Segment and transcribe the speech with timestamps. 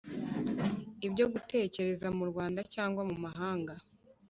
[1.07, 3.73] ibyo dutekereza muRwanda cyangwa mu mahanga